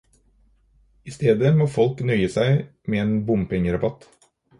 [1.09, 2.63] I stedet må folk nøye seg
[2.95, 4.09] med en bompenge-rabatt.